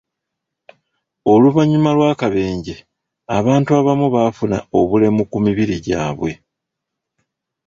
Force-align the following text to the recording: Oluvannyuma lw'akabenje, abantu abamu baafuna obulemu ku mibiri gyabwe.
Oluvannyuma 1.33 1.89
lw'akabenje, 1.97 2.75
abantu 3.37 3.69
abamu 3.79 4.07
baafuna 4.15 4.57
obulemu 4.79 5.23
ku 5.31 5.37
mibiri 5.45 5.75
gyabwe. 5.85 6.31